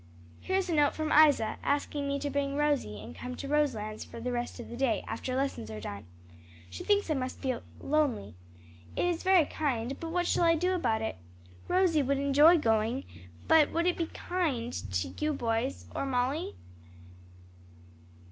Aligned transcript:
"Here's 0.39 0.67
a 0.67 0.73
note 0.73 0.95
from 0.95 1.11
Isa, 1.11 1.59
asking 1.61 2.07
me 2.07 2.17
to 2.21 2.31
bring 2.31 2.55
Rosie 2.55 2.99
and 2.99 3.15
come 3.15 3.35
to 3.35 3.47
Roselands 3.47 4.03
for 4.03 4.19
the 4.19 4.31
rest 4.31 4.59
of 4.59 4.67
the 4.67 4.75
day, 4.75 5.05
after 5.07 5.35
lessons 5.35 5.69
are 5.69 5.79
done. 5.79 6.07
She 6.71 6.83
thinks 6.83 7.11
I 7.11 7.13
must 7.13 7.37
feel 7.37 7.61
lonely. 7.79 8.33
It 8.95 9.05
is 9.05 9.21
very 9.21 9.45
kind, 9.45 9.99
but 9.99 10.09
what 10.09 10.25
shall 10.25 10.43
I 10.43 10.55
do 10.55 10.73
about 10.73 11.03
it? 11.03 11.17
Rosie 11.67 12.01
would 12.01 12.17
enjoy 12.17 12.57
going, 12.57 13.03
but 13.47 13.71
would 13.73 13.85
it 13.85 13.95
be 13.95 14.07
kind 14.07 14.73
to 14.73 15.07
you 15.19 15.29
or 15.29 15.33
the 15.33 15.37
boys, 15.37 15.85
or 15.95 16.07
Molly?" 16.07 16.55